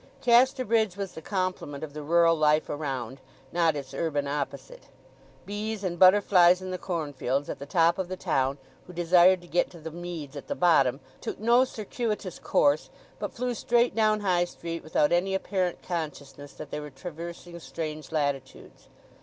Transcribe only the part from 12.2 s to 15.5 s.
course, but flew straight down High Street without any